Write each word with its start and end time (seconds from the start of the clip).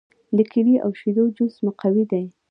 د 0.37 0.39
کیلې 0.51 0.75
او 0.85 0.91
شیدو 0.99 1.23
جوس 1.35 1.55
مقوي 1.65 2.03
دی. 2.11 2.25